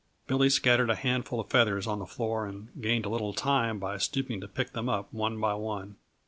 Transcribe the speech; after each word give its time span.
Billy 0.25 0.49
scattered 0.49 0.89
a 0.89 0.95
handful 0.95 1.39
of 1.39 1.51
feathers 1.51 1.85
on 1.85 1.99
the 1.99 2.07
floor 2.07 2.47
and 2.47 2.69
gained 2.81 3.05
a 3.05 3.09
little 3.09 3.33
time 3.33 3.77
by 3.77 3.97
stooping 3.97 4.41
to 4.41 4.47
pick 4.47 4.71
them 4.71 4.89
up 4.89 5.13
one 5.13 5.39
by 5.39 5.53
one. 5.53 5.95